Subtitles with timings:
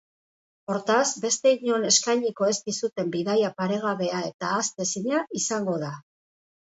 [0.73, 5.97] Hortaz, beste inon eskainiko ez dizuten bidaia paregabea eta ahaztezina izango da.